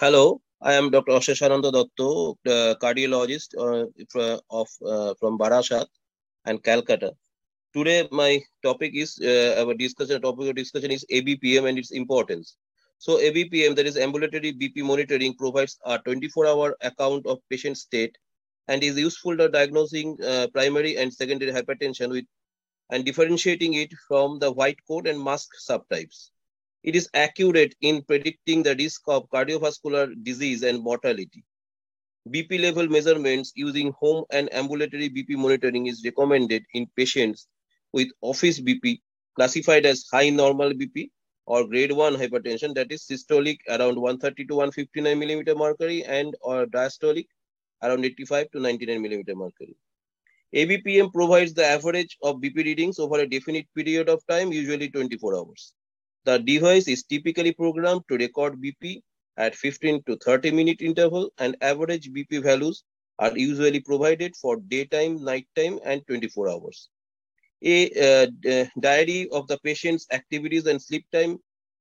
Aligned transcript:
Hello, 0.00 0.40
I 0.62 0.74
am 0.74 0.92
Dr. 0.92 1.10
Aseshnanda 1.10 1.72
Dutta, 1.72 2.36
the 2.44 2.78
cardiologist 2.80 3.48
uh, 3.58 4.38
of, 4.48 4.68
uh, 4.86 5.14
from 5.18 5.36
Barasat 5.36 5.86
and 6.44 6.62
Calcutta. 6.62 7.14
Today, 7.74 8.06
my 8.12 8.40
topic 8.62 8.92
is 8.94 9.18
uh, 9.18 9.56
our 9.60 9.74
discussion. 9.74 10.22
Topic 10.22 10.50
of 10.50 10.54
discussion 10.54 10.92
is 10.92 11.04
ABPM 11.12 11.68
and 11.68 11.80
its 11.80 11.90
importance. 11.90 12.58
So, 12.98 13.18
ABPM, 13.18 13.74
that 13.74 13.86
is 13.86 13.96
ambulatory 13.96 14.52
BP 14.52 14.84
monitoring, 14.84 15.34
provides 15.34 15.76
a 15.84 15.98
24-hour 15.98 16.76
account 16.82 17.26
of 17.26 17.40
patient 17.50 17.76
state 17.76 18.16
and 18.68 18.84
is 18.84 18.96
useful 18.96 19.36
for 19.36 19.48
diagnosing 19.48 20.16
uh, 20.24 20.46
primary 20.54 20.96
and 20.96 21.12
secondary 21.12 21.50
hypertension 21.50 22.10
with 22.10 22.24
and 22.90 23.04
differentiating 23.04 23.74
it 23.74 23.92
from 24.06 24.38
the 24.38 24.52
white 24.52 24.78
coat 24.86 25.08
and 25.08 25.20
mask 25.20 25.48
subtypes. 25.68 26.30
It 26.84 26.94
is 26.94 27.08
accurate 27.12 27.74
in 27.80 28.02
predicting 28.02 28.62
the 28.62 28.76
risk 28.76 29.02
of 29.08 29.28
cardiovascular 29.30 30.14
disease 30.22 30.62
and 30.62 30.80
mortality. 30.80 31.44
BP 32.28 32.60
level 32.60 32.88
measurements 32.88 33.52
using 33.56 33.92
home 33.98 34.24
and 34.30 34.52
ambulatory 34.54 35.08
BP 35.08 35.30
monitoring 35.30 35.86
is 35.86 36.04
recommended 36.04 36.64
in 36.74 36.86
patients 36.96 37.48
with 37.92 38.08
office 38.20 38.60
BP 38.60 39.00
classified 39.34 39.86
as 39.86 40.04
high 40.12 40.30
normal 40.30 40.70
BP 40.72 41.10
or 41.46 41.66
grade 41.66 41.90
1 41.90 42.14
hypertension 42.14 42.74
that 42.74 42.92
is 42.92 43.06
systolic 43.06 43.58
around 43.68 43.96
130 43.98 44.44
to 44.46 44.54
159 44.54 45.18
millimeter 45.18 45.54
mercury 45.54 46.04
and 46.04 46.36
or 46.42 46.66
diastolic 46.66 47.26
around 47.82 48.04
85 48.04 48.50
to 48.50 48.60
99 48.60 49.00
millimeter 49.00 49.34
mercury. 49.34 49.76
ABPM 50.54 51.12
provides 51.12 51.54
the 51.54 51.64
average 51.64 52.16
of 52.22 52.36
BP 52.36 52.56
readings 52.64 52.98
over 52.98 53.20
a 53.20 53.28
definite 53.28 53.66
period 53.74 54.08
of 54.08 54.24
time, 54.26 54.52
usually 54.52 54.90
24 54.90 55.36
hours. 55.36 55.72
The 56.24 56.38
device 56.38 56.88
is 56.88 57.04
typically 57.04 57.52
programmed 57.52 58.02
to 58.08 58.16
record 58.16 58.60
BP 58.60 59.02
at 59.36 59.54
15 59.54 60.02
to 60.04 60.16
30 60.16 60.50
minute 60.50 60.82
interval 60.82 61.32
and 61.38 61.56
average 61.60 62.10
BP 62.10 62.42
values 62.42 62.84
are 63.18 63.36
usually 63.36 63.80
provided 63.80 64.36
for 64.36 64.56
daytime, 64.56 65.24
nighttime 65.24 65.78
and 65.84 66.06
24 66.06 66.50
hours. 66.50 66.88
A 67.62 67.90
uh, 67.90 68.66
diary 68.80 69.28
of 69.30 69.48
the 69.48 69.58
patient's 69.58 70.06
activities 70.12 70.66
and 70.66 70.80
sleep 70.80 71.06
time 71.12 71.38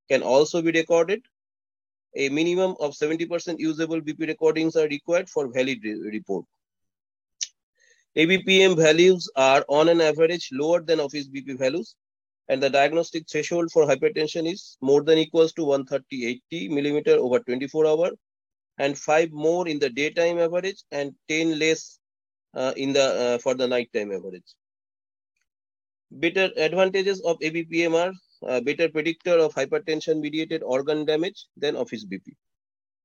can 0.09 0.23
also 0.23 0.61
be 0.61 0.72
recorded. 0.72 1.22
A 2.16 2.29
minimum 2.29 2.75
of 2.79 2.94
70% 2.94 3.59
usable 3.59 4.01
BP 4.01 4.27
recordings 4.27 4.75
are 4.75 4.88
required 4.88 5.29
for 5.29 5.51
valid 5.51 5.79
re 5.83 5.94
report. 6.13 6.45
ABPM 8.16 8.75
values 8.75 9.29
are 9.35 9.63
on 9.67 9.89
an 9.89 10.01
average 10.01 10.49
lower 10.51 10.81
than 10.81 10.99
office 10.99 11.27
BP 11.27 11.59
values 11.59 11.95
and 12.50 12.64
the 12.64 12.70
diagnostic 12.70 13.30
threshold 13.30 13.72
for 13.72 13.86
hypertension 13.86 14.52
is 14.52 14.78
more 14.81 15.03
than 15.03 15.17
equals 15.17 15.53
to 15.53 15.64
130 15.66 16.42
80 16.52 16.70
millimeter 16.70 17.16
over 17.16 17.40
24 17.40 17.88
hour 17.88 18.12
and 18.78 18.98
5 18.98 19.31
more 19.31 19.67
in 19.67 19.80
the 19.80 19.90
daytime 19.90 20.40
average 20.40 20.84
and 20.92 21.14
10 21.28 21.59
less 21.59 22.00
uh, 22.53 22.73
in 22.78 22.94
the 22.94 23.03
uh, 23.25 23.38
for 23.40 23.53
the 23.53 23.68
nighttime 23.68 24.12
average. 24.12 24.56
Better 26.12 26.50
advantages 26.58 27.22
of 27.22 27.38
ABPM 27.40 27.94
are 27.94 28.14
a 28.58 28.62
better 28.62 28.88
predictor 28.88 29.38
of 29.38 29.53
hypertension 29.53 30.22
mediated 30.22 30.64
organ 30.64 31.06
damage 31.06 31.48
than 31.58 31.75
office 31.75 32.06
BP. 32.06 32.34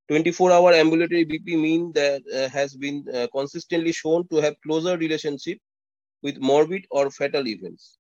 24 0.09 0.53
hour 0.53 0.73
ambulatory 0.73 1.25
BP 1.25 1.61
mean 1.61 1.93
that 1.93 2.23
uh, 2.35 2.49
has 2.49 2.77
been 2.77 3.05
uh, 3.15 3.27
consistently 3.33 3.93
shown 3.93 4.27
to 4.29 4.37
have 4.37 4.55
closer 4.63 4.97
relationship 4.99 5.59
with 6.23 6.39
morbid 6.39 6.85
or 6.91 7.11
fatal 7.11 7.49
events. 7.49 7.99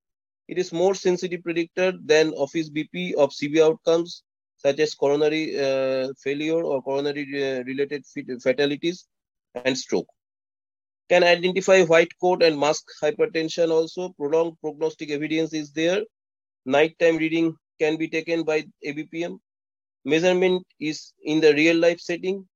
It 0.53 0.59
is 0.59 0.71
more 0.71 0.95
sensitive 0.95 1.43
predictor 1.43 1.93
than 2.05 2.35
office 2.35 2.69
BP 2.69 3.15
of 3.15 3.33
severe 3.33 3.65
outcomes 3.65 4.23
such 4.59 4.81
as 4.81 4.95
coronary 4.95 5.45
uh, 5.59 6.13
failure 6.23 6.63
or 6.63 6.83
coronary 6.83 7.25
uh, 7.43 7.63
related 7.65 8.05
fatalities 8.43 9.07
and 9.55 9.79
stroke. 9.79 10.09
Can 11.09 11.25
identify 11.25 11.85
white 11.85 12.13
coat 12.21 12.43
and 12.43 12.61
mask 12.61 12.85
hypertension 13.03 13.71
also. 13.71 14.11
Prolonged 14.11 14.61
prognostic 14.61 15.11
evidence 15.11 15.55
is 15.55 15.73
there. 15.73 16.03
Nighttime 16.67 17.17
reading 17.17 17.57
can 17.81 17.97
be 17.97 18.09
taken 18.09 18.43
by 18.43 18.67
ABPM. 18.87 19.39
Measurement 20.05 20.67
is 20.79 21.15
in 21.23 21.41
the 21.41 21.55
real 21.55 21.79
life 21.79 22.01
setting. 22.01 22.47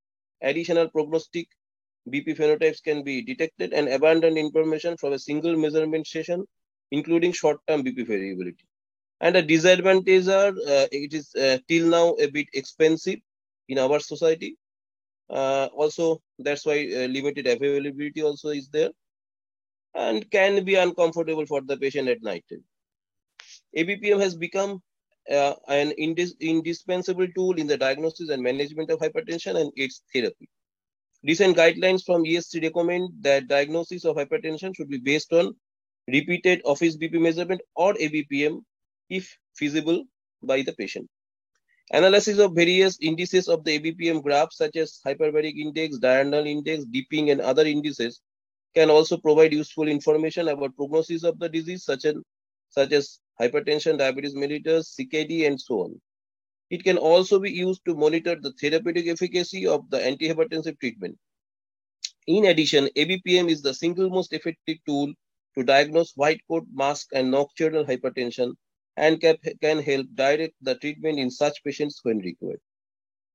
Additional 0.42 0.90
prognostic 0.90 1.48
BP 2.10 2.36
phenotypes 2.36 2.82
can 2.82 3.02
be 3.02 3.22
detected 3.22 3.72
and 3.72 3.88
abundant 3.88 4.36
information 4.36 4.98
from 4.98 5.14
a 5.14 5.18
single 5.18 5.56
measurement 5.56 6.06
session 6.06 6.44
including 6.90 7.32
short-term 7.32 7.82
BP 7.84 8.06
variability. 8.06 8.64
And 9.20 9.34
the 9.34 9.42
disadvantages 9.42 10.28
are 10.28 10.48
uh, 10.48 10.86
it 10.92 11.14
is 11.14 11.34
uh, 11.34 11.58
till 11.68 11.88
now 11.88 12.14
a 12.20 12.26
bit 12.26 12.48
expensive 12.52 13.18
in 13.68 13.78
our 13.78 13.98
society. 13.98 14.56
Uh, 15.28 15.66
also, 15.74 16.20
that's 16.38 16.66
why 16.66 16.88
uh, 16.94 17.06
limited 17.06 17.46
availability 17.46 18.22
also 18.22 18.50
is 18.50 18.68
there 18.68 18.90
and 19.94 20.30
can 20.30 20.64
be 20.64 20.74
uncomfortable 20.74 21.46
for 21.46 21.62
the 21.62 21.76
patient 21.76 22.08
at 22.08 22.22
night. 22.22 22.44
ABPM 23.76 24.20
has 24.20 24.36
become 24.36 24.82
uh, 25.30 25.54
an 25.68 25.92
indis 25.98 26.32
indispensable 26.40 27.26
tool 27.34 27.54
in 27.54 27.66
the 27.66 27.76
diagnosis 27.76 28.28
and 28.30 28.42
management 28.42 28.90
of 28.90 29.00
hypertension 29.00 29.56
and 29.60 29.72
its 29.74 30.02
therapy. 30.12 30.48
Recent 31.24 31.56
guidelines 31.56 32.04
from 32.04 32.24
ESC 32.24 32.62
recommend 32.62 33.08
that 33.22 33.48
diagnosis 33.48 34.04
of 34.04 34.16
hypertension 34.16 34.76
should 34.76 34.88
be 34.88 34.98
based 34.98 35.32
on 35.32 35.56
repeated 36.08 36.62
office 36.64 36.96
BP 36.96 37.20
measurement 37.20 37.60
or 37.74 37.94
ABPM 37.94 38.62
if 39.10 39.36
feasible 39.54 40.04
by 40.42 40.62
the 40.62 40.72
patient. 40.72 41.08
Analysis 41.92 42.38
of 42.38 42.54
various 42.54 42.98
indices 43.00 43.48
of 43.48 43.62
the 43.64 43.78
ABPM 43.78 44.22
graph 44.22 44.52
such 44.52 44.76
as 44.76 45.00
hyperbaric 45.06 45.56
index, 45.56 45.98
diurnal 45.98 46.46
index, 46.46 46.84
dipping 46.86 47.30
and 47.30 47.40
other 47.40 47.64
indices 47.64 48.20
can 48.74 48.90
also 48.90 49.16
provide 49.16 49.52
useful 49.52 49.88
information 49.88 50.48
about 50.48 50.76
prognosis 50.76 51.22
of 51.22 51.38
the 51.38 51.48
disease 51.48 51.84
such 51.84 52.04
as, 52.04 52.14
such 52.70 52.92
as 52.92 53.20
hypertension, 53.40 53.98
diabetes 53.98 54.34
mellitus, 54.34 54.98
CKD 54.98 55.46
and 55.46 55.60
so 55.60 55.84
on. 55.84 56.00
It 56.70 56.82
can 56.82 56.98
also 56.98 57.38
be 57.38 57.50
used 57.50 57.84
to 57.84 57.94
monitor 57.94 58.34
the 58.34 58.52
therapeutic 58.60 59.06
efficacy 59.06 59.66
of 59.66 59.88
the 59.90 59.98
antihypertensive 59.98 60.80
treatment. 60.80 61.16
In 62.26 62.46
addition, 62.46 62.88
ABPM 62.96 63.48
is 63.48 63.62
the 63.62 63.72
single 63.72 64.10
most 64.10 64.32
effective 64.32 64.78
tool 64.84 65.12
to 65.56 65.64
diagnose 65.64 66.12
white 66.16 66.40
coat 66.48 66.66
mask 66.72 67.08
and 67.12 67.30
nocturnal 67.30 67.84
hypertension 67.84 68.54
and 68.96 69.20
can, 69.20 69.36
can 69.60 69.78
help 69.82 70.06
direct 70.14 70.54
the 70.62 70.74
treatment 70.76 71.18
in 71.18 71.30
such 71.30 71.62
patients 71.64 72.00
when 72.02 72.18
required. 72.18 72.60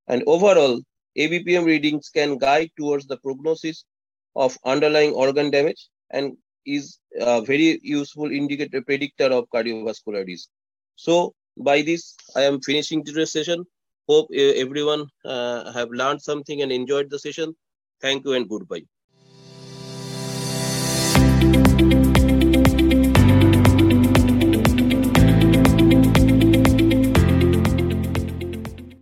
And 0.07 0.23
overall, 0.27 0.81
ABPM 1.17 1.65
readings 1.65 2.09
can 2.09 2.37
guide 2.37 2.71
towards 2.77 3.07
the 3.07 3.17
prognosis 3.17 3.85
of 4.35 4.57
underlying 4.65 5.13
organ 5.13 5.49
damage 5.51 5.89
and 6.11 6.37
is 6.65 6.99
a 7.19 7.41
very 7.41 7.79
useful 7.83 8.31
indicator 8.31 8.81
predictor 8.81 9.25
of 9.25 9.49
cardiovascular 9.53 10.25
risk. 10.25 10.49
So 10.95 11.33
by 11.57 11.81
this, 11.81 12.15
I 12.35 12.43
am 12.43 12.61
finishing 12.61 13.03
today's 13.03 13.31
session. 13.31 13.65
Hope 14.07 14.29
everyone 14.33 15.07
uh, 15.25 15.71
have 15.71 15.89
learned 15.91 16.21
something 16.21 16.61
and 16.61 16.71
enjoyed 16.71 17.09
the 17.09 17.19
session. 17.19 17.55
Thank 18.01 18.25
you 18.25 18.33
and 18.33 18.47
goodbye. 18.49 18.83